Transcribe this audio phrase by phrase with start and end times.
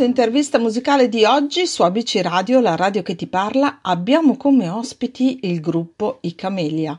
[0.00, 4.68] nostra intervista musicale di oggi su ABC Radio, la radio che ti parla, abbiamo come
[4.68, 6.98] ospiti il gruppo I Camelia,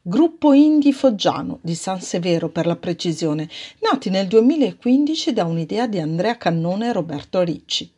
[0.00, 3.48] gruppo indie foggiano di San Severo per la precisione,
[3.80, 7.92] nati nel 2015 da un'idea di Andrea Cannone e Roberto Ricci.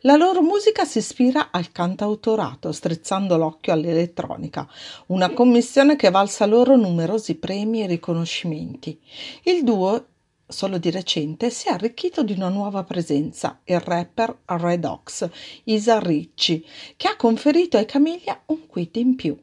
[0.00, 4.66] La loro musica si ispira al cantautorato, strizzando l'occhio all'elettronica,
[5.08, 8.98] una commissione che valsa loro numerosi premi e riconoscimenti.
[9.44, 10.06] Il duo
[10.48, 15.28] solo di recente si è arricchito di una nuova presenza, il rapper Red Ox,
[15.64, 16.64] Isa Ricci,
[16.96, 19.36] che ha conferito ai Camiglia un quid in più.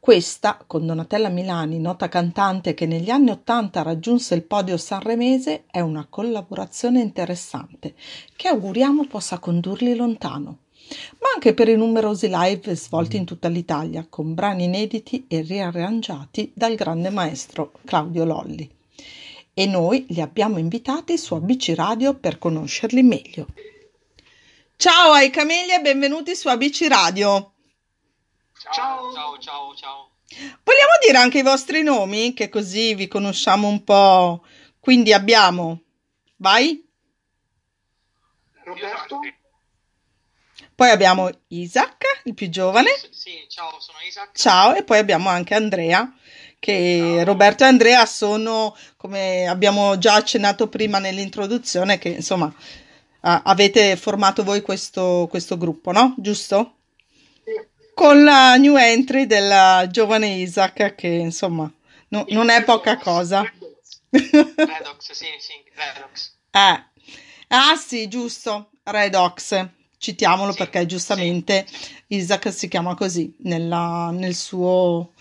[0.00, 5.80] Questa, con Donatella Milani, nota cantante che negli anni Ottanta raggiunse il podio sanremese, è
[5.80, 7.94] una collaborazione interessante
[8.34, 10.58] che auguriamo possa condurli lontano
[11.20, 16.50] ma anche per i numerosi live svolti in tutta l'Italia con brani inediti e riarrangiati
[16.54, 18.76] dal grande maestro Claudio Lolli
[19.58, 23.48] e noi li abbiamo invitati su ABC Radio per conoscerli meglio.
[24.76, 27.54] Ciao ai Camelli e benvenuti su ABC Radio.
[28.72, 30.10] Ciao, ciao, ciao, ciao.
[30.62, 34.44] Vogliamo dire anche i vostri nomi, che così vi conosciamo un po'.
[34.78, 35.82] Quindi abbiamo,
[36.36, 36.88] vai.
[38.62, 39.18] Roberto.
[40.72, 42.90] Poi abbiamo Isaac, il più giovane.
[43.10, 44.38] Sì, ciao, sono Isaac.
[44.38, 46.14] Ciao, e poi abbiamo anche Andrea
[46.58, 52.52] che Roberto e Andrea sono, come abbiamo già accennato prima nell'introduzione, che insomma
[53.20, 56.14] avete formato voi questo, questo gruppo, no?
[56.18, 56.74] Giusto?
[57.94, 61.70] Con la new entry del giovane Isaac, che insomma
[62.08, 63.42] no, non è poca cosa.
[64.10, 66.36] Redox, sì, sì, Redox.
[66.50, 66.84] Eh.
[67.48, 69.68] Ah sì, giusto, Redox.
[69.98, 71.94] Citiamolo sì, perché giustamente sì.
[72.08, 75.12] Isaac si chiama così nella, nel suo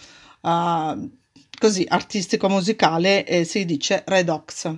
[0.41, 1.09] uh,
[1.57, 4.71] così artistico musicale eh, si dice Redox.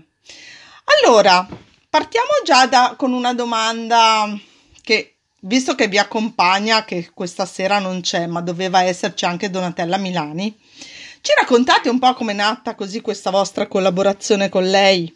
[1.03, 1.47] Allora,
[1.89, 4.37] partiamo già da, con una domanda
[4.81, 9.97] che visto che vi accompagna, che questa sera non c'è, ma doveva esserci anche Donatella
[9.97, 10.57] Milani,
[11.21, 15.15] ci raccontate un po' com'è nata così questa vostra collaborazione con lei?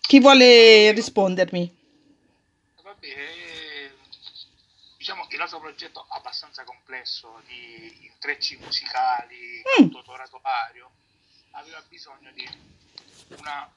[0.00, 1.76] Chi vuole rispondermi?
[2.82, 3.43] Vabbè, diciamo
[5.34, 9.90] che il nostro progetto è abbastanza complesso di intrecci musicali, mm.
[9.90, 10.90] canto vario,
[11.52, 12.48] aveva bisogno di
[13.38, 13.68] una,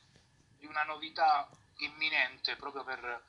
[0.59, 3.23] di una, novità imminente proprio per,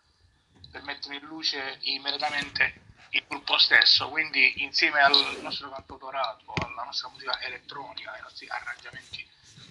[0.71, 7.09] per mettere in luce immediatamente il gruppo stesso, quindi insieme al nostro cantautorato, alla nostra
[7.09, 9.27] musica elettronica, ai nostri arrangiamenti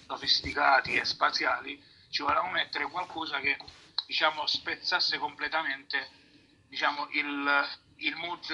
[0.07, 3.57] sofisticati e spaziali, ci volevamo mettere qualcosa che
[4.07, 6.09] diciamo spezzasse completamente
[6.68, 8.46] diciamo, il, il mood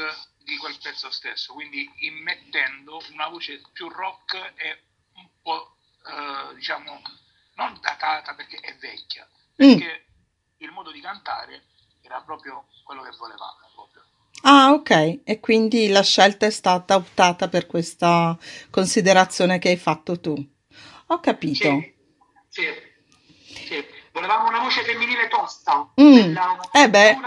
[0.43, 4.83] di quel pezzo stesso, quindi immettendo una voce più rock e
[5.15, 7.01] un po' eh, diciamo
[7.55, 9.55] non datata perché è vecchia, mm.
[9.55, 10.13] perché mm.
[10.57, 11.65] il modo di cantare
[12.01, 13.57] era proprio quello che volevamo.
[13.73, 14.03] Proprio.
[14.43, 18.37] Ah, ok, e quindi la scelta è stata optata per questa
[18.69, 20.35] considerazione che hai fatto tu.
[21.07, 21.81] Ho capito.
[22.49, 22.65] Sì,
[23.45, 23.85] sì, sì.
[24.11, 26.15] volevamo una voce femminile tosta, mm.
[26.15, 27.17] della eh beh.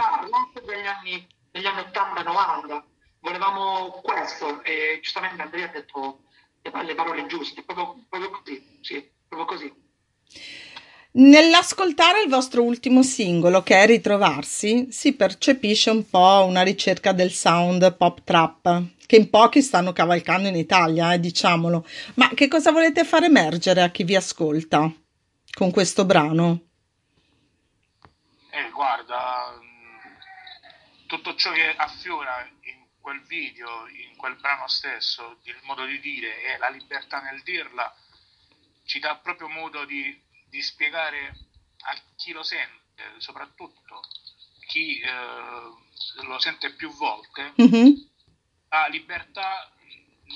[0.64, 2.82] degli anni negli anni 80-90.
[3.20, 6.20] Volevamo questo e giustamente Andrea ha detto
[6.62, 9.84] le parole giuste, proprio, proprio così, sì, proprio così.
[11.12, 17.30] Nell'ascoltare il vostro ultimo singolo, che è Ritrovarsi, si percepisce un po' una ricerca del
[17.30, 21.86] sound pop trap, che in pochi stanno cavalcando in Italia, eh, diciamolo.
[22.14, 24.92] Ma che cosa volete far emergere a chi vi ascolta
[25.56, 26.60] con questo brano?
[28.50, 29.55] Eh, guarda,
[31.06, 36.42] tutto ciò che affiora in quel video, in quel brano stesso, il modo di dire
[36.42, 37.94] e la libertà nel dirla,
[38.84, 41.36] ci dà proprio modo di, di spiegare
[41.82, 44.02] a chi lo sente, soprattutto
[44.66, 45.10] chi eh,
[46.24, 47.92] lo sente più volte, mm-hmm.
[48.68, 49.70] la libertà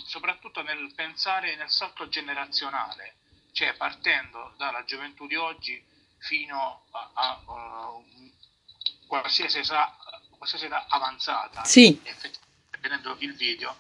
[0.07, 3.17] soprattutto nel pensare nel salto generazionale,
[3.53, 5.83] cioè partendo dalla gioventù di oggi
[6.19, 7.93] fino a, a, a
[9.07, 9.97] qualsiasi età
[10.41, 12.01] qualsiasi età avanzata, sì.
[12.81, 13.77] vedendo il video,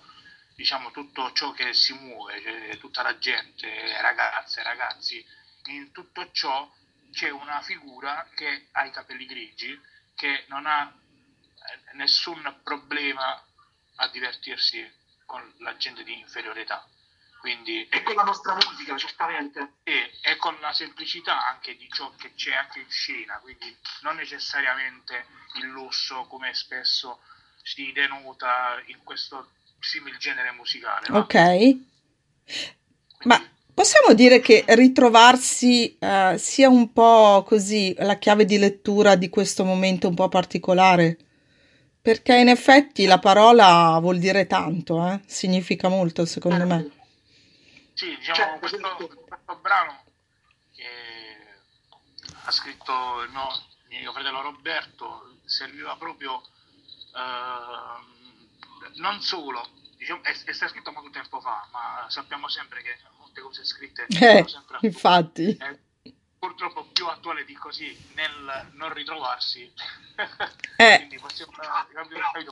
[0.54, 3.66] diciamo tutto ciò che si muove, cioè, tutta la gente,
[4.02, 5.24] ragazze, ragazzi,
[5.68, 6.70] in tutto ciò
[7.12, 9.80] c'è una figura che ha i capelli grigi,
[10.14, 13.42] che non ha eh, nessun problema
[13.94, 14.86] a divertirsi
[15.24, 16.86] con la gente di inferiore età.
[17.40, 19.74] Quindi, e con la nostra musica, certamente.
[19.82, 24.16] E, e, con la semplicità anche di ciò che c'è anche in scena, quindi non
[24.16, 27.20] necessariamente il lusso come spesso
[27.62, 31.06] si denota in questo simile genere musicale.
[31.10, 31.32] Ok.
[31.32, 31.88] Quindi,
[33.24, 33.42] Ma
[33.80, 39.64] Possiamo dire che ritrovarsi uh, sia un po' così la chiave di lettura di questo
[39.64, 41.16] momento un po' particolare?
[42.02, 45.20] Perché in effetti la parola vuol dire tanto, eh?
[45.24, 46.90] significa molto secondo me.
[48.00, 48.96] Sì, diciamo cioè, questo,
[49.28, 50.04] questo brano
[50.74, 51.58] che
[52.44, 53.46] ha scritto il mio,
[53.88, 56.40] mio fratello Roberto serviva proprio
[57.14, 59.68] eh, non solo,
[59.98, 64.06] diciamo, è, è, stato scritto molto tempo fa, ma sappiamo sempre che molte cose scritte
[64.18, 65.54] eh, sempre infatti.
[65.58, 65.78] È
[66.38, 69.70] purtroppo più attuale di così nel non ritrovarsi.
[70.80, 70.96] Eh.
[70.96, 71.52] Quindi possiamo,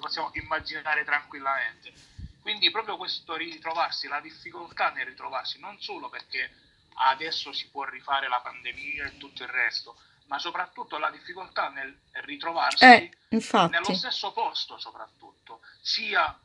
[0.01, 2.18] possiamo immaginare tranquillamente.
[2.41, 6.51] Quindi proprio questo ritrovarsi, la difficoltà nel ritrovarsi, non solo perché
[6.95, 11.97] adesso si può rifare la pandemia e tutto il resto, ma soprattutto la difficoltà nel
[12.25, 16.39] ritrovarsi eh, nello stesso posto, soprattutto, sia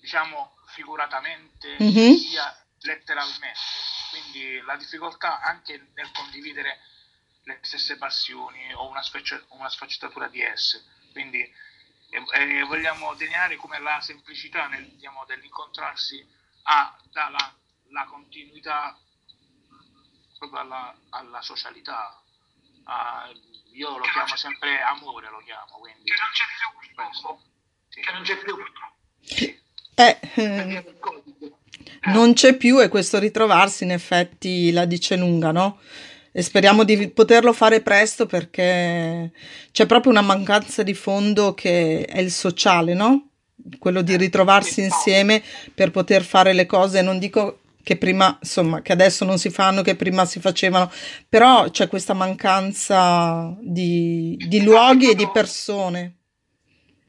[0.00, 2.14] diciamo figurativamente mm-hmm.
[2.14, 3.58] sia letteralmente.
[4.10, 6.80] Quindi la difficoltà anche nel condividere
[7.44, 10.84] le stesse passioni o una, sfaccia, una sfaccettatura di esse.
[11.12, 11.50] Quindi
[12.12, 16.22] eh, eh, vogliamo delineare come la semplicità nel, diciamo, dell'incontrarsi
[16.64, 17.54] ha, dà la,
[17.88, 18.96] la continuità
[20.38, 22.20] proprio alla, alla socialità,
[22.84, 26.10] uh, io lo chiamo sempre amore, lo chiamo, quindi...
[26.10, 26.44] Che non c'è
[27.16, 27.38] più,
[27.88, 28.00] sì.
[28.00, 28.56] che non c'è più.
[29.94, 30.96] Eh, eh,
[32.10, 35.80] non c'è più e questo ritrovarsi in effetti la dice lunga, no?
[36.34, 39.30] E speriamo di poterlo fare presto perché
[39.70, 43.28] c'è proprio una mancanza di fondo che è il sociale, no?
[43.78, 45.42] Quello di ritrovarsi insieme
[45.74, 49.82] per poter fare le cose, non dico che prima, insomma, che adesso non si fanno,
[49.82, 50.90] che prima si facevano,
[51.28, 56.16] però c'è questa mancanza di, di luoghi e di persone.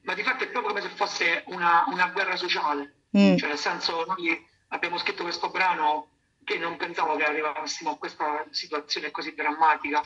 [0.02, 3.38] Ma di fatto è proprio come se fosse una, una guerra sociale, mm.
[3.38, 4.38] cioè nel senso noi
[4.70, 6.08] abbiamo scritto questo brano
[6.44, 10.02] che non pensavo che arrivassimo a questa situazione così drammatica,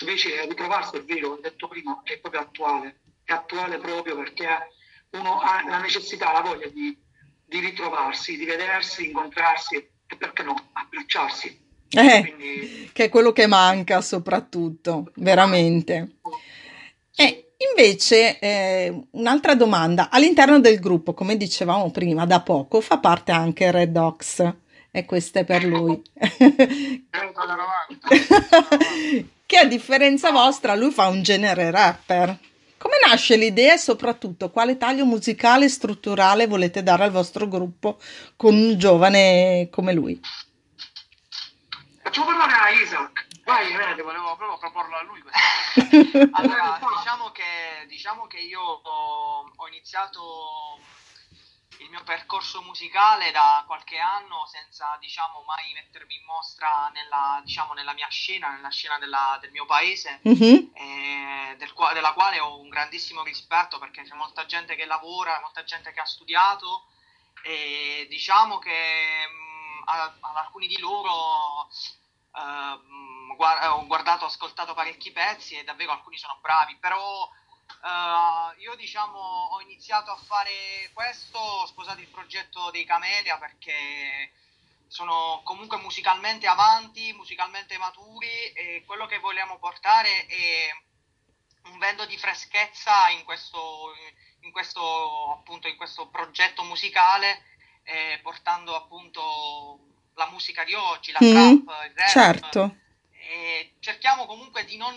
[0.00, 4.46] invece ritrovarsi è vero, ho detto prima, è proprio attuale, è attuale proprio perché
[5.10, 6.96] uno ha la necessità, la voglia di,
[7.44, 11.66] di ritrovarsi, di vedersi, incontrarsi e perché no, abbracciarsi.
[11.90, 12.90] Eh, Quindi...
[12.92, 16.16] Che è quello che manca soprattutto, veramente.
[17.16, 23.32] E invece eh, un'altra domanda, all'interno del gruppo, come dicevamo prima, da poco fa parte
[23.32, 24.54] anche Red Ox
[24.90, 26.02] e questa è per lui.
[29.46, 32.38] che a differenza vostra lui fa un genere rapper.
[32.78, 37.98] Come nasce l'idea e soprattutto quale taglio musicale e strutturale volete dare al vostro gruppo
[38.36, 40.20] con un giovane come lui?
[42.02, 43.26] Facciamo parlare a Isaac.
[43.44, 45.22] Vai, vedi, volevo proprio proporlo a lui.
[46.32, 50.78] allora, diciamo che, diciamo che io ho, ho iniziato
[51.78, 57.72] il mio percorso musicale da qualche anno senza diciamo mai mettermi in mostra nella, diciamo,
[57.72, 60.74] nella mia scena, nella scena della, del mio paese, mm-hmm.
[60.74, 65.64] eh, del, della quale ho un grandissimo rispetto perché c'è molta gente che lavora, molta
[65.64, 66.86] gente che ha studiato
[67.42, 71.68] e diciamo che mh, ad, ad alcuni di loro
[72.34, 72.96] eh,
[73.38, 77.28] ho guardato, ho ascoltato parecchi pezzi e davvero alcuni sono bravi, però
[77.80, 84.32] Uh, io diciamo ho iniziato a fare questo, ho sposato il progetto dei Camelia perché
[84.88, 90.68] sono comunque musicalmente avanti, musicalmente maturi e quello che vogliamo portare è
[91.70, 93.92] un vento di freschezza in questo,
[94.40, 97.42] in questo, appunto, in questo progetto musicale,
[97.84, 99.78] eh, portando appunto
[100.14, 101.30] la musica di oggi, la mm,
[101.64, 102.08] trap, il rap.
[102.08, 102.76] Certo
[103.28, 104.96] e cerchiamo comunque di non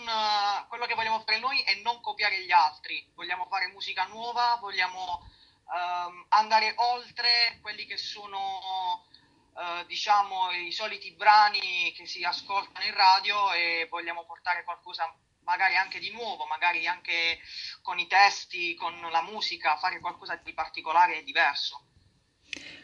[0.68, 5.20] quello che vogliamo fare noi è non copiare gli altri vogliamo fare musica nuova vogliamo
[5.66, 9.04] um, andare oltre quelli che sono
[9.52, 15.76] uh, diciamo i soliti brani che si ascoltano in radio e vogliamo portare qualcosa magari
[15.76, 17.38] anche di nuovo magari anche
[17.82, 21.88] con i testi con la musica fare qualcosa di particolare e diverso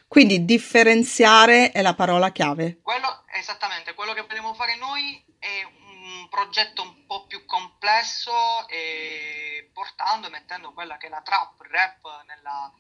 [0.07, 2.81] quindi differenziare è la parola chiave.
[2.81, 9.71] Quello, esattamente, quello che vogliamo fare noi è un progetto un po' più complesso e
[9.73, 12.73] portando e mettendo quella che è la trap, rap nella,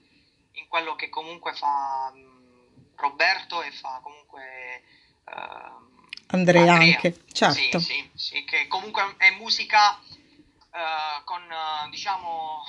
[0.52, 4.82] in quello che comunque fa um, Roberto e fa comunque
[5.24, 5.96] uh,
[6.30, 7.78] Andrea, Andrea, anche, certo.
[7.78, 12.62] Sì, sì, sì, che comunque è musica uh, con, uh, diciamo,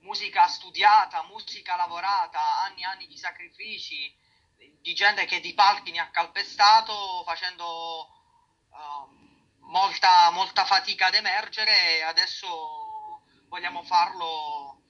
[0.00, 4.14] musica studiata, musica lavorata, anni e anni di sacrifici,
[4.80, 8.08] di gente che di palchi ne ha calpestato facendo
[8.76, 12.46] uh, molta, molta fatica ad emergere e adesso
[13.48, 14.82] vogliamo farlo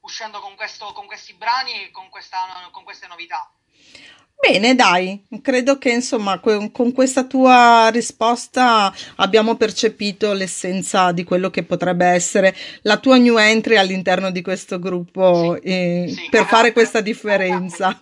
[0.00, 2.38] uscendo con, questo, con questi brani e con, questa,
[2.70, 3.50] con queste novità.
[4.40, 11.62] Bene, dai, credo che insomma con questa tua risposta abbiamo percepito l'essenza di quello che
[11.62, 16.72] potrebbe essere la tua new entry all'interno di questo gruppo sì, eh, sì, per fare
[16.72, 18.00] questa differenza.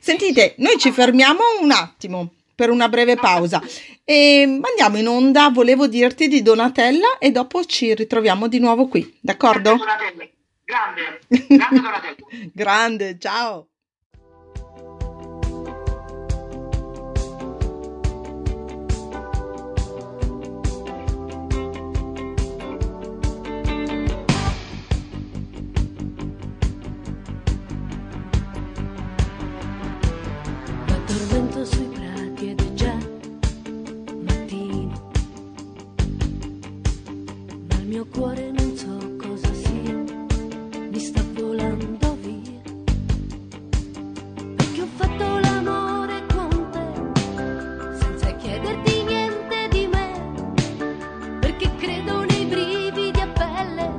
[0.00, 2.30] Sentite, noi ci fermiamo un attimo
[2.60, 3.62] per una breve pausa
[4.04, 5.48] e andiamo in onda.
[5.48, 9.76] Volevo dirti di Donatella e dopo ci ritroviamo di nuovo qui, d'accordo?
[10.62, 11.16] Grande,
[11.48, 12.16] grande Donatella.
[12.52, 13.68] grande, ciao.
[38.00, 39.94] mio cuore non so cosa sia,
[40.90, 42.62] mi sta volando via.
[44.56, 46.86] Perché ho fatto l'amore con te,
[48.00, 50.08] senza chiederti niente di me.
[51.40, 53.92] Perché credo nei brividi a pelle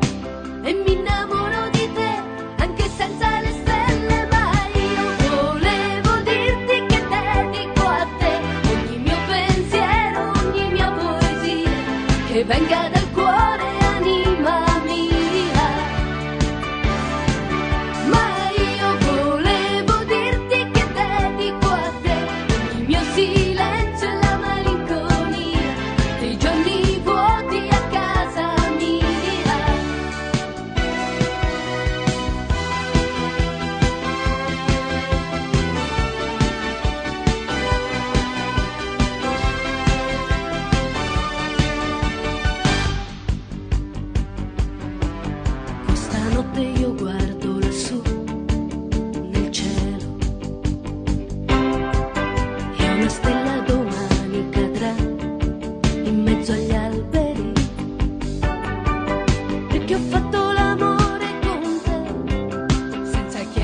[0.63, 2.11] e mi innamoro di te,
[2.57, 4.27] anche senza le stelle.
[4.31, 8.33] Ma io volevo dirti che dedico a te
[8.73, 11.69] ogni mio pensiero, ogni mia poesia.
[12.25, 12.90] Che venga da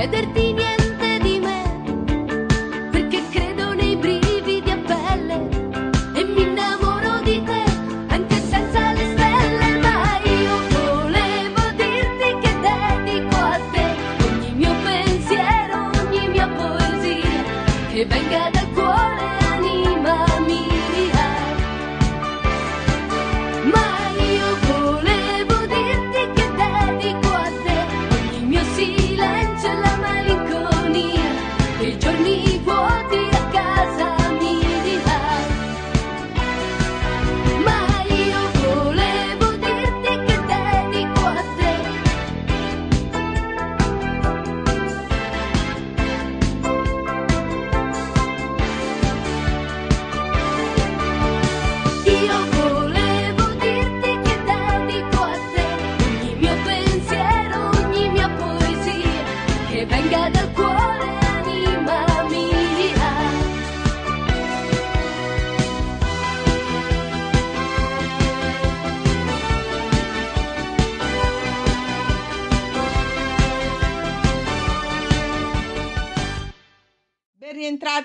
[0.08, 0.47] advertir.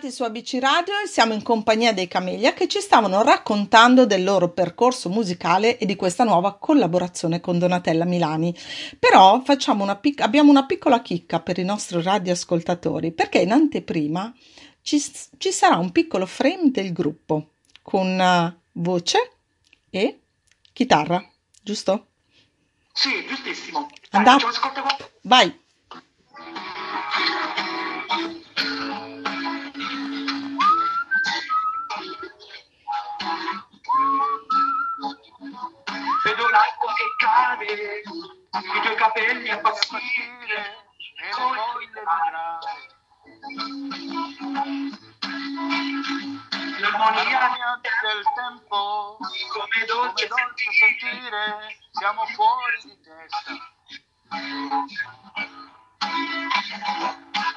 [0.03, 4.25] Rientrati su ABC Radio e siamo in compagnia dei Camelia che ci stavano raccontando del
[4.25, 8.55] loro percorso musicale e di questa nuova collaborazione con Donatella Milani.
[8.99, 14.35] Però una pic- abbiamo una piccola chicca per i nostri radioascoltatori perché in anteprima
[14.83, 15.01] ci,
[15.39, 17.51] ci sarà un piccolo frame del gruppo
[17.83, 19.33] con uh, voce
[19.91, 20.21] e
[20.73, 21.25] chitarra,
[21.63, 22.09] giusto?
[22.93, 23.89] Sì, giustissimo.
[24.11, 24.45] Andate.
[25.23, 25.62] Vai.
[37.23, 39.61] Cade, i tuoi capelli a e
[41.31, 42.03] poi le
[46.81, 53.53] L'armonia del tempo, come dolce, come dolce sentire, siamo fuori di testa.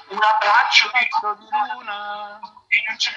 [0.09, 0.91] Un abbraccio
[1.39, 2.39] di luna,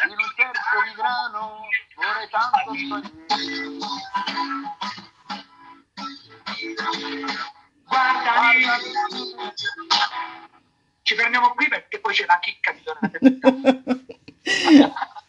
[0.09, 4.17] in un terzo di grano, vorrei tanto sparire.
[7.87, 8.65] Guardali.
[11.03, 14.03] Ci fermiamo qui perché poi c'è la chicca di Donatella.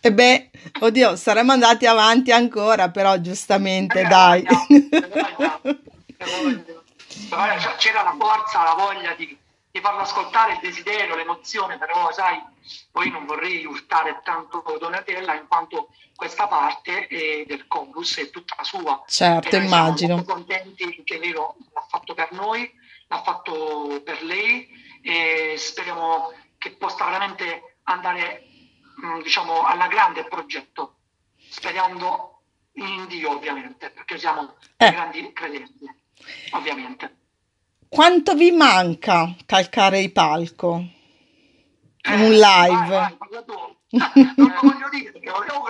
[0.01, 4.45] E beh, oddio, saremmo andati avanti ancora, però giustamente, eh, dai.
[7.77, 9.37] C'era la forza, la voglia di,
[9.71, 12.41] di farlo ascoltare il desiderio, l'emozione, però sai,
[12.91, 18.63] poi non vorrei urtare tanto Donatella in quanto questa parte è del chorus è tutta
[18.63, 19.03] sua.
[19.07, 20.15] Certo, e immagino.
[20.15, 21.53] Siamo contenti che lei l'ha
[21.87, 22.71] fatto per noi,
[23.07, 24.67] l'ha fatto per lei
[25.01, 28.43] e speriamo che possa veramente andare
[29.03, 30.97] mm, diciamo alla grande il progetto,
[31.49, 32.41] sperando
[32.73, 34.91] in Dio ovviamente, perché siamo eh.
[34.91, 35.85] grandi credenti,
[36.51, 37.15] ovviamente.
[37.87, 40.97] Quanto vi manca calcare il palco?
[42.01, 42.87] Eh, un live?
[42.87, 43.17] Vai, vai,
[44.35, 45.69] non lo voglio dire perché volevo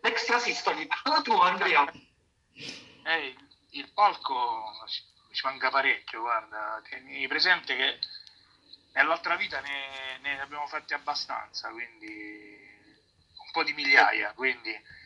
[0.00, 0.86] l'extra sistoli.
[0.86, 1.90] Parla tu, Andrea.
[3.04, 3.36] Eh,
[3.70, 4.72] il palco
[5.32, 6.82] ci manca parecchio, guarda.
[6.88, 7.98] Tieni presente che
[8.92, 12.58] nell'altra vita ne, ne abbiamo fatti abbastanza, quindi
[13.36, 14.98] un po' di migliaia, quindi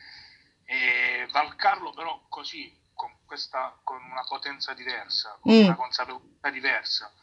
[0.65, 5.63] e Valcarlo però così con, questa, con una potenza diversa, con mm.
[5.65, 7.13] una consapevolezza diversa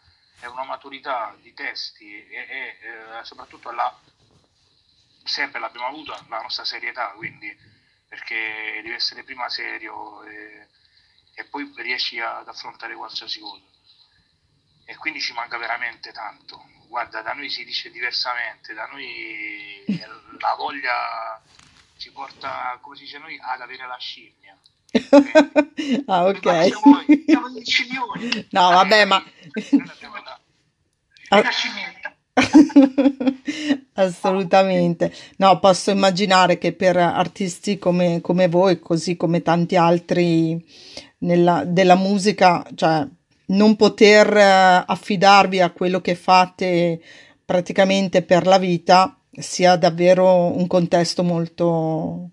[0.43, 3.97] e una maturità di testi e, e eh, soprattutto la,
[5.23, 7.57] sempre l'abbiamo avuto la nostra serietà, quindi
[8.09, 10.67] perché devi essere prima serio e,
[11.35, 13.63] e poi riesci ad affrontare qualsiasi cosa.
[14.85, 16.61] E quindi ci manca veramente tanto.
[16.89, 19.85] Guarda, da noi si dice diversamente, da noi
[20.41, 21.41] la voglia
[21.97, 24.59] ci porta, come si dice noi, ad avere la scimmia.
[26.07, 26.67] ah, ok.
[26.67, 27.05] Siamo,
[27.65, 28.13] siamo
[28.51, 29.25] no, vabbè, ma...
[31.33, 31.43] Ah.
[33.95, 35.13] Assolutamente.
[35.37, 40.63] No, posso immaginare che per artisti come, come voi, così come tanti altri
[41.19, 43.07] nella, della musica, cioè
[43.47, 47.01] non poter eh, affidarvi a quello che fate
[47.45, 52.31] praticamente per la vita sia davvero un contesto molto,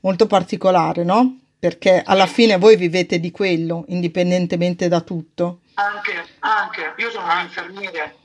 [0.00, 1.40] molto particolare, no?
[1.58, 5.60] Perché alla fine voi vivete di quello, indipendentemente da tutto.
[5.74, 6.94] Anche, anche.
[6.96, 8.16] io sono un infermiere,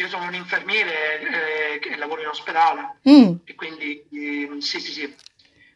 [0.00, 3.34] io sono un infermiere eh, che lavoro in ospedale mm.
[3.44, 5.14] e quindi eh, sì, sì, sì,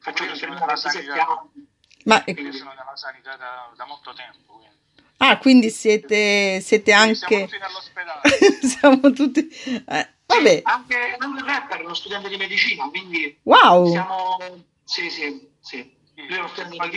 [0.00, 1.72] faccio l'infermiere da 7 anni.
[2.04, 2.52] Ma quindi...
[2.52, 4.54] sono nella sanità da, da molto tempo.
[4.54, 4.76] Quindi.
[5.18, 7.16] Ah, quindi siete, siete anche...
[7.16, 8.20] Siamo tutti nell'ospedale.
[8.66, 9.48] siamo tutti...
[9.86, 10.60] Eh, vabbè.
[10.64, 13.38] anche, anche il rapper è uno studente di medicina, quindi...
[13.42, 13.90] Wow!
[13.90, 14.36] Siamo...
[14.84, 15.96] Sì, sì, sì.
[16.14, 16.88] Lui è uno studente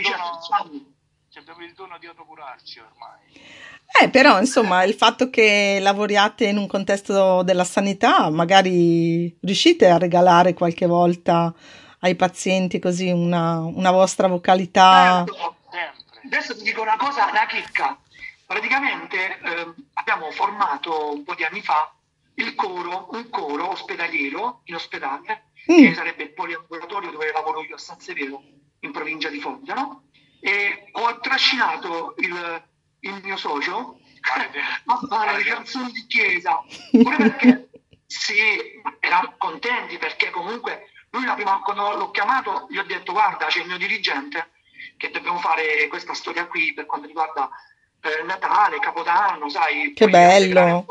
[1.28, 1.40] medicina.
[1.40, 3.42] abbiamo il dono di autocurarci ormai.
[4.00, 9.98] Eh, però, insomma, il fatto che lavoriate in un contesto della sanità, magari riuscite a
[9.98, 11.52] regalare qualche volta
[12.00, 15.24] ai pazienti così una, una vostra vocalità.
[15.26, 15.56] Certo.
[16.24, 17.98] Adesso ti dico una cosa, una chicca.
[18.46, 21.92] Praticamente eh, abbiamo formato un po' di anni fa
[22.34, 25.76] il coro, un coro ospedaliero in ospedale, mm.
[25.76, 28.42] che sarebbe il poliambulatorio dove lavoro io a San Severo,
[28.80, 30.07] in provincia di Foggia, no?
[30.40, 32.62] E ho trascinato il,
[33.00, 33.98] il mio socio
[34.86, 37.68] a fare le canzoni di chiesa, pure perché
[38.06, 43.46] sì, erano contenti perché comunque lui la prima, quando l'ho chiamato gli ho detto guarda
[43.46, 44.50] c'è il mio dirigente
[44.96, 47.48] che dobbiamo fare questa storia qui per quanto riguarda
[48.00, 49.92] eh, Natale, Capodanno, sai.
[49.92, 50.86] Che bello!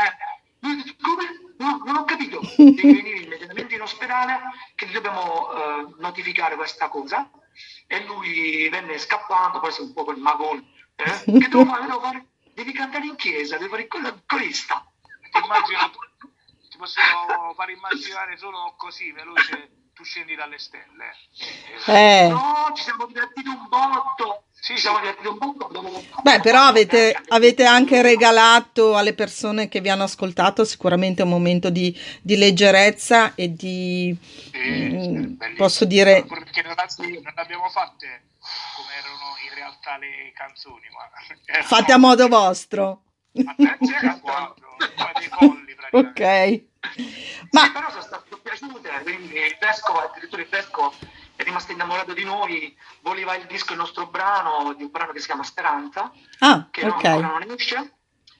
[0.00, 1.54] Eh, come?
[1.58, 2.40] No, non ho capito.
[2.56, 4.38] Devi venire immediatamente in ospedale
[4.74, 7.28] che dobbiamo eh, notificare questa cosa.
[7.92, 10.64] E lui venne scappando, poi sei un po' quel magone.
[10.96, 11.24] Eh?
[11.38, 11.84] Che devo fare?
[11.84, 12.26] Devo fare?
[12.54, 14.82] Devi cantare in chiesa, devi fare il corista.
[15.30, 15.90] Ti immagino,
[16.70, 17.00] ti posso
[17.54, 21.12] far immaginare solo così, veloce tu scendi dalle stelle.
[21.86, 22.28] Eh.
[22.30, 24.44] No, ci siamo divertiti un botto.
[24.64, 25.70] Sì, siamo divertiti un botto.
[26.22, 31.68] Beh, però avete, avete, anche regalato alle persone che vi hanno ascoltato sicuramente un momento
[31.68, 34.16] di, di leggerezza e di,
[34.52, 36.24] sì, mh, posso dire...
[36.28, 38.22] Perché non, non abbiamo fatte
[38.76, 41.10] come erano in realtà le canzoni, ma...
[41.66, 43.02] Fatte a modo vostro.
[43.44, 44.76] A 3 a 4,
[45.18, 46.62] dei colli praticamente.
[46.78, 47.50] Ok.
[47.50, 47.62] Ma...
[47.64, 50.94] Sì, però sono state piaciute, quindi il Vescovo, addirittura il Vescovo
[51.36, 55.20] è rimasto innamorato di noi, voleva il disco, il nostro brano, di un brano che
[55.20, 57.20] si chiama Speranza, ah, che okay.
[57.20, 57.96] non, non esce,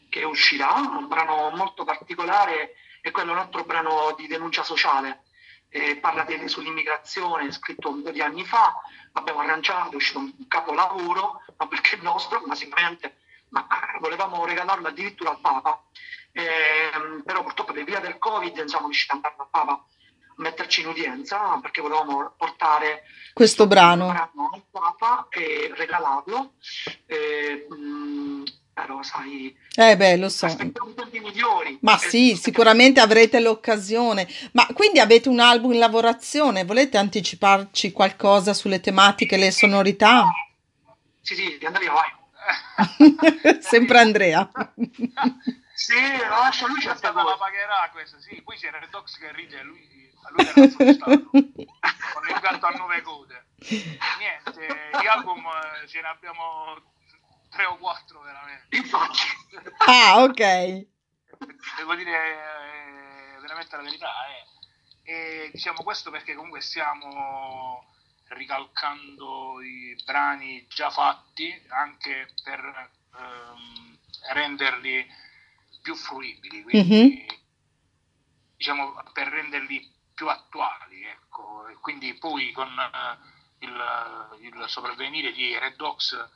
[0.09, 5.24] che uscirà, un brano molto particolare, è quello nostro brano di denuncia sociale,
[5.68, 8.74] eh, parla di, sull'immigrazione, scritto un po' di anni fa,
[9.12, 13.16] abbiamo arrangiato, è uscito un capolavoro, non perché è nostro, ma sicuramente
[13.52, 13.66] ma
[14.00, 15.83] volevamo regalarlo addirittura al Papa.
[16.33, 16.90] Eh,
[17.24, 19.85] però purtroppo per via del Covid non siamo riusciti ad andare al Papa
[20.37, 26.55] metterci in udienza perché volevamo portare questo brano, brano al Papa e regalarlo.
[27.07, 28.42] Eh, mh,
[28.75, 30.47] però sai eh beh lo so.
[31.11, 31.79] migliori.
[31.81, 34.29] Ma sì sicuramente avrete l'occasione.
[34.53, 36.64] Ma quindi avete un album in lavorazione?
[36.64, 40.27] Volete anticiparci qualcosa sulle tematiche le sonorità?
[41.21, 42.21] Sì sì Andrea vai.
[43.61, 44.51] Sempre Andrea.
[45.75, 45.95] Sì,
[46.29, 48.40] lascia lui c'è stata la pagherà questa, sì.
[48.42, 52.70] Poi c'era il Dox che ride, lui, a lui era assustato, con il gatto a
[52.70, 53.46] nove code.
[54.18, 56.80] Niente, gli album eh, ce ne abbiamo
[57.50, 58.76] tre o quattro veramente.
[59.87, 60.87] Ah, ok.
[61.76, 62.11] Devo dire
[63.37, 64.11] eh, veramente la verità.
[64.28, 64.50] Eh.
[65.04, 67.85] E diciamo questo perché comunque stiamo
[68.28, 73.98] ricalcando i brani già fatti anche per ehm,
[74.32, 75.06] renderli
[75.82, 77.26] più fruibili, quindi mm-hmm.
[78.56, 81.66] diciamo per renderli più attuali, ecco.
[81.68, 86.29] E quindi poi con uh, il, il, sopravvenire di Red Dogs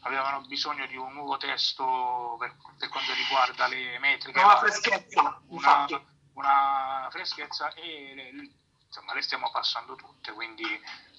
[0.00, 4.40] avevano bisogno di un nuovo testo per, per quanto riguarda le metriche.
[4.40, 5.86] Una freschezza, una,
[6.34, 8.50] una freschezza e le,
[8.86, 10.64] insomma le stiamo passando tutte, quindi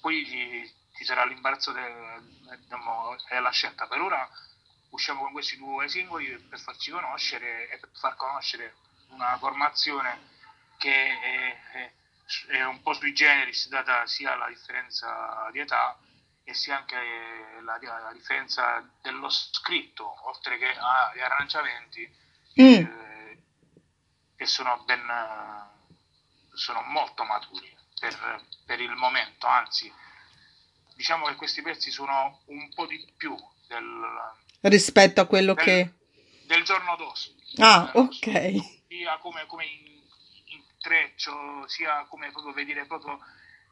[0.00, 0.24] poi
[0.96, 3.86] ci sarà l'imbarazzo della scelta.
[3.86, 4.28] Per ora
[4.90, 8.74] usciamo con questi due singoli per farci conoscere e per far conoscere
[9.10, 10.36] una formazione
[10.78, 11.20] che
[11.70, 11.92] è,
[12.48, 15.98] è un po' sui generis data sia la differenza di età
[16.44, 16.96] e sia anche
[17.62, 22.08] la, la differenza dello scritto oltre che agli arrangiamenti
[22.60, 22.64] mm.
[22.64, 23.42] eh,
[24.36, 25.04] che sono ben
[26.54, 29.92] sono molto maturi per, per il momento anzi
[30.94, 33.36] diciamo che questi pezzi sono un po' di più
[33.68, 34.02] del,
[34.62, 35.92] rispetto a quello del, che...
[36.46, 37.34] Del giorno dosso.
[37.58, 38.86] Ah, ok.
[38.88, 39.97] Sia come, come in,
[40.88, 43.18] intreccio, sia come proprio vedere proprio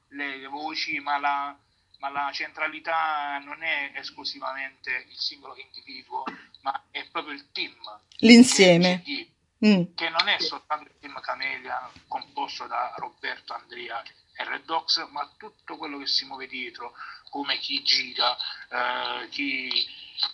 [0.08, 1.56] le voci, ma la,
[1.98, 6.24] ma la centralità non è esclusivamente il singolo individuo,
[6.60, 7.74] ma è proprio il team.
[8.18, 9.02] L'insieme.
[9.02, 9.26] CD,
[9.66, 9.94] mm.
[9.94, 14.02] Che non è soltanto il team Camelia composto da Roberto, Andrea
[14.36, 16.92] e Red Dogs, ma tutto quello che si muove dietro,
[17.30, 18.36] come chi gira,
[18.68, 19.68] eh, chi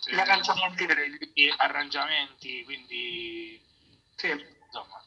[0.05, 0.85] gli arrangiamenti.
[1.33, 3.61] Gli arrangiamenti, quindi
[4.15, 4.29] sì.
[4.29, 5.02] insomma.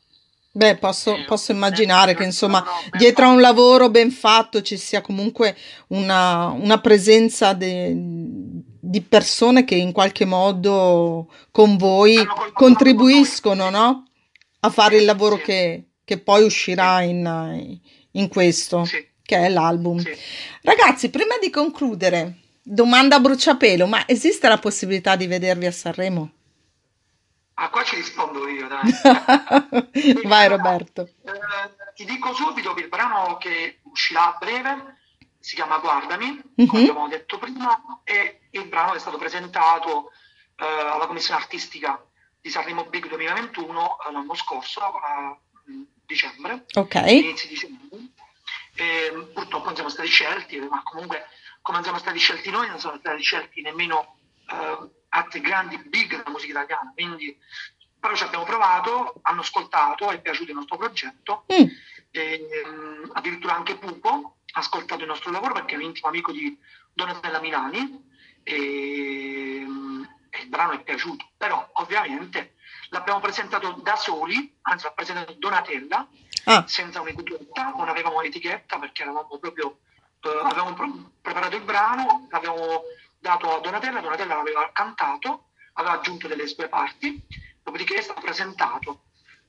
[0.56, 2.64] Beh, posso, posso immaginare che insomma
[2.96, 5.54] dietro a un lavoro ben fatto ci sia comunque
[5.88, 12.16] una, una presenza de, di persone che in qualche modo con voi
[12.54, 14.04] contribuiscono no?
[14.60, 17.78] a fare il lavoro che, che poi uscirà in,
[18.12, 18.88] in questo,
[19.22, 20.02] che è l'album.
[20.62, 22.38] Ragazzi, prima di concludere,
[22.68, 26.32] Domanda a bruciapelo, ma esiste la possibilità di vedervi a Sanremo?
[27.58, 28.92] Ah, qua ci rispondo io, dai.
[30.24, 31.08] Vai Roberto.
[31.24, 34.98] Eh, ti dico subito che il brano che uscirà a breve
[35.38, 36.68] si chiama Guardami, mm-hmm.
[36.68, 40.10] come abbiamo detto prima, e il brano è stato presentato
[40.56, 42.04] eh, alla commissione artistica
[42.42, 45.38] di Sanremo Big 2021 eh, l'anno scorso, a
[45.70, 47.20] mm, dicembre, okay.
[47.22, 47.88] inizi dicembre.
[48.74, 51.26] E, purtroppo non siamo stati scelti, ma comunque
[51.62, 54.18] come siamo stati scelti noi, non sono stati scelti nemmeno
[55.16, 56.92] altri grandi big della musica italiana.
[56.94, 57.36] Quindi,
[57.98, 61.44] però ci abbiamo provato, hanno ascoltato, è piaciuto il nostro progetto.
[61.52, 61.66] Mm.
[62.10, 66.32] E, um, addirittura anche Pupo ha ascoltato il nostro lavoro perché è un intimo amico
[66.32, 66.56] di
[66.92, 68.04] Donatella Milani
[68.42, 71.30] e, um, e il brano è piaciuto.
[71.36, 72.54] Però ovviamente
[72.90, 76.08] l'abbiamo presentato da soli, anzi l'ha presentato Donatella,
[76.44, 76.64] ah.
[76.66, 79.78] senza un'etichetta, non avevamo un'etichetta perché eravamo proprio
[80.20, 82.82] eh, avevamo pre- preparato il brano, l'abbiamo
[83.18, 87.24] dato a Donatella, Donatella l'aveva cantato, aveva aggiunto delle sue parti,
[87.62, 89.02] dopodiché è stato presentato.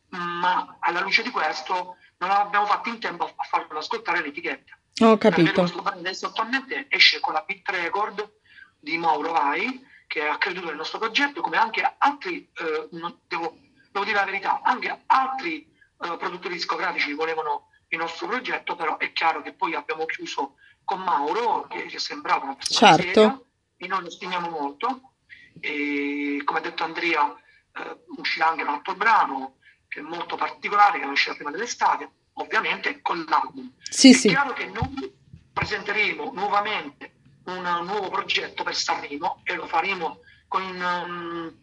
[0.09, 4.77] Ma alla luce di questo non abbiamo fatto in tempo a farlo ascoltare l'etichetta.
[5.01, 5.61] Ho capito.
[5.61, 8.31] Adesso attualmente esce con la Beat Record
[8.79, 12.87] di Mauro Vai, che ha creduto nel nostro progetto, come anche altri, eh,
[13.27, 13.57] devo,
[13.91, 19.11] devo, dire la verità, anche altri eh, produttori discografici volevano il nostro progetto, però è
[19.11, 23.13] chiaro che poi abbiamo chiuso con Mauro, che ci è sembrato una persona certo.
[23.13, 23.41] seria,
[23.77, 25.13] e noi lo stimiamo molto.
[25.59, 27.35] E come ha detto Andrea,
[27.75, 33.01] eh, uscirà anche un altro brano che è molto particolare, che uscirà prima dell'estate, ovviamente
[33.01, 33.71] con l'album.
[33.89, 34.27] Sì, è sì.
[34.29, 35.15] chiaro che noi
[35.53, 37.13] presenteremo nuovamente
[37.45, 41.53] un nuovo progetto per Sanremo e lo faremo con, um,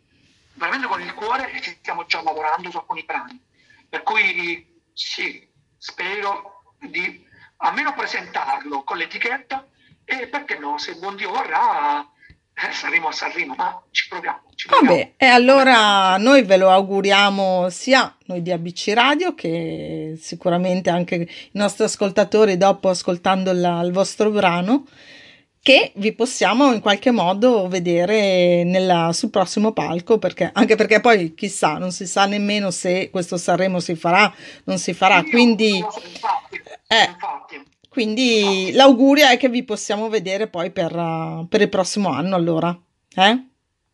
[0.55, 3.41] veramente con il cuore e ci stiamo già lavorando su alcuni brani.
[3.89, 5.47] Per cui sì,
[5.77, 7.25] spero di
[7.59, 9.69] almeno presentarlo con l'etichetta
[10.05, 12.07] e perché no, se buon Dio vorrà
[12.55, 14.43] eh, saremo a Sanremo, ma ci proviamo.
[14.55, 14.95] Ci proviamo.
[14.95, 21.15] Vabbè, e allora noi ve lo auguriamo sia noi di ABC Radio che sicuramente anche
[21.17, 24.87] i nostri ascoltatori dopo ascoltando la, il vostro brano
[25.65, 31.33] che vi possiamo in qualche modo vedere nella, sul prossimo palco, perché, anche perché poi
[31.33, 34.31] chissà, non si sa nemmeno se questo Sanremo si farà,
[34.65, 38.73] non si farà, Io quindi, infatti, eh, infatti, quindi infatti.
[38.73, 42.77] l'augurio è che vi possiamo vedere poi per, uh, per il prossimo anno allora.
[43.15, 43.47] Eh?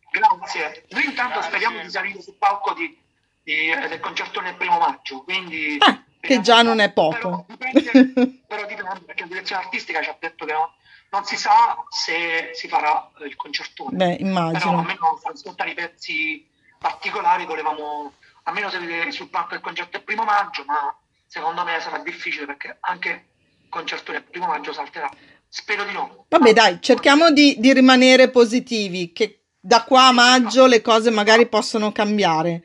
[0.09, 0.85] Grazie.
[0.89, 1.49] Noi intanto Grazie.
[1.49, 2.97] speriamo di salire sul palco di,
[3.43, 5.77] di, del concerto nel primo maggio, quindi...
[5.79, 7.45] Ah, che già non è poco.
[7.45, 10.73] Però dipende, però dipende perché la direzione artistica ci ha detto che no,
[11.11, 13.95] non si sa se si farà il concertone.
[13.95, 14.57] Beh, immagino.
[14.57, 19.97] Però almeno per ascoltare i pezzi particolari volevamo, almeno se vedere sul palco il concerto
[19.97, 20.95] il primo maggio, ma
[21.27, 23.27] secondo me sarà difficile perché anche
[23.71, 25.09] concerto del primo maggio salterà.
[25.47, 26.25] Spero di no.
[26.29, 31.47] Vabbè, dai, cerchiamo di, di rimanere positivi, che da qua a maggio le cose magari
[31.47, 32.63] possono cambiare.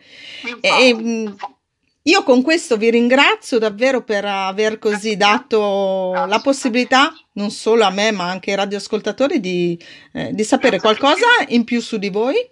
[0.60, 1.26] E, mm,
[2.02, 7.90] io con questo vi ringrazio davvero per aver così dato la possibilità, non solo a
[7.90, 9.78] me, ma anche ai radioascoltatori, di,
[10.12, 12.50] eh, di sapere qualcosa in più su di voi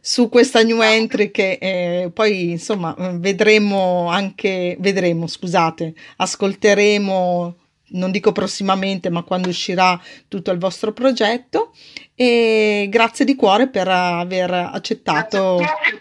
[0.00, 7.56] su questa new entry che eh, poi insomma vedremo anche vedremo scusate ascolteremo
[7.90, 11.72] non dico prossimamente ma quando uscirà tutto il vostro progetto.
[12.14, 15.56] E grazie di cuore per aver accettato.
[15.56, 15.98] Grazie,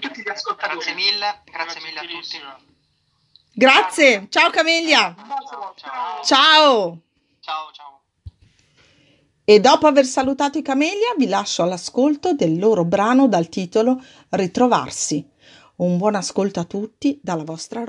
[0.57, 2.37] grazie mille grazie mille a tutti.
[3.53, 5.15] Grazie ciao Camelia.
[6.23, 6.23] Ciao.
[6.23, 7.01] Ciao
[7.47, 8.01] ciao, ciao.
[9.45, 15.25] E dopo aver salutato i Camelia vi lascio all'ascolto del loro brano dal titolo Ritrovarsi.
[15.77, 17.85] Un buon ascolto a tutti dalla vostra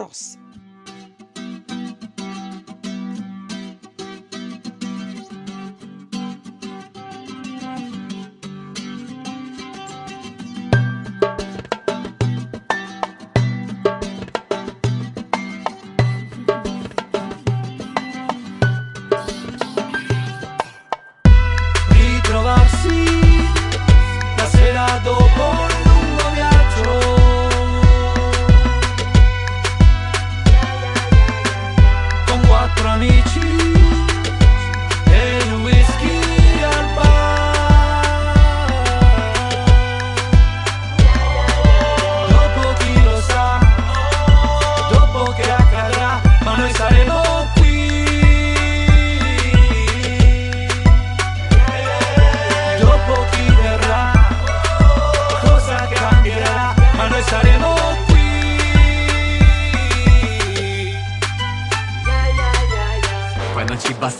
[64.00, 64.18] Ross.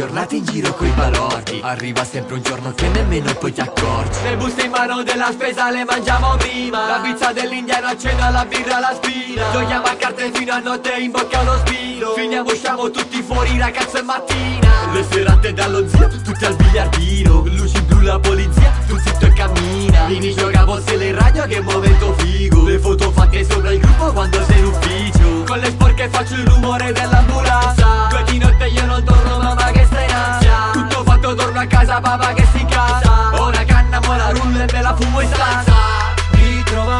[0.00, 4.22] giornate in giro coi balordi Arriva sempre un giorno che nemmeno poi ti accorgi.
[4.22, 6.86] Le buste in mano della spesa le mangiamo prima.
[6.86, 9.50] La pizza dell'indiano a cena, la birra alla spina.
[9.52, 12.12] Giochiamo a carte fino a notte in bocca allo spino.
[12.14, 14.92] Finiamo, usciamo tutti fuori ragazzo e mattina.
[14.92, 17.44] Le serate dallo zio, tutti al biliardino.
[17.46, 20.06] Luci la polizia, tu zitto e cammina.
[20.06, 22.64] Mini giocavo se le radio che momento figo.
[22.64, 25.44] Le foto fatte sopra il gruppo quando sei in ufficio.
[25.46, 28.06] Con le sporche faccio il rumore dell'ambulanza.
[28.08, 30.70] Due di notte io non torno mamma che stai in ansia.
[30.72, 34.72] Tutto fatto torno a casa papà che si casa Ora canna, mo la rulla e
[34.72, 35.74] me la fumo in stanza.
[36.30, 36.99] Ritrovarsi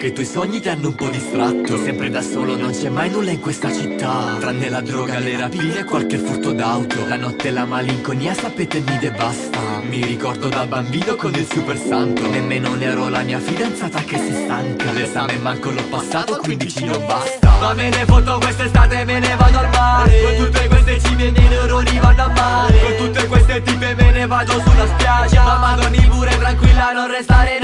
[0.00, 1.76] che i tuoi sogni ti hanno un po' distratto.
[1.76, 4.38] Sempre da solo non c'è mai nulla in questa città.
[4.40, 7.06] Tranne la droga, le rapine e qualche furto d'auto.
[7.06, 9.58] La notte e la malinconia sapete nide e basta.
[9.82, 12.26] Mi ricordo da bambino con il super santo.
[12.30, 14.90] Nemmeno ne ero la mia fidanzata che si stanca.
[14.92, 17.50] L'esame manco l'ho passato quindi ci non basta.
[17.60, 20.22] Ma me ne foto quest'estate me ne vado al mare.
[20.22, 24.10] Con tutte queste cime i miei neuroni vanno a male Con tutte queste tipe me
[24.12, 25.42] ne vado sulla spiaggia.
[25.44, 27.59] Mamma dormi pure tranquilla non restare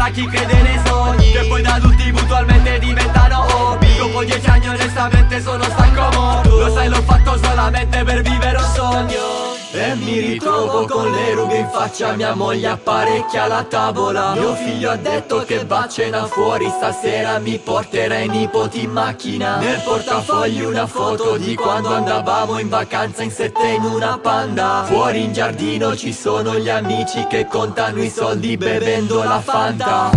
[0.00, 3.96] è dedicata a chi crede nei sogni Che poi da adulti puntualmente diventano hobby.
[3.98, 8.64] Dopo dieci anni onestamente sono stanco morto Lo sai l'ho fatto solamente per vivere un
[8.74, 14.32] sogno e mi ritrovo con le rughe in faccia Mia moglie apparecchia la tavola.
[14.32, 18.90] Mio figlio ha detto che va a cena fuori Stasera mi porterai i nipoti in
[18.90, 19.58] macchina.
[19.58, 24.82] Nel portafoglio una foto di quando andavamo in vacanza in sette in una panda.
[24.86, 30.10] Fuori in giardino ci sono gli amici che contano i soldi bevendo la Fanta.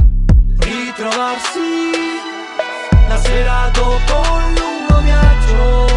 [0.58, 1.60] Ritrovarsi
[3.08, 5.93] la sera dopo un lungo viaggio.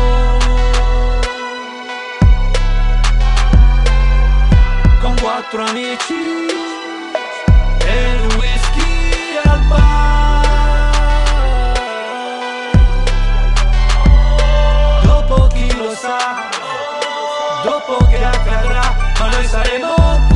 [5.37, 6.15] quattro amici
[7.85, 10.53] e il whisky al bar.
[15.03, 16.49] Dopo chi lo sa,
[17.65, 20.36] dopo che accadrà, ma noi saremo qui.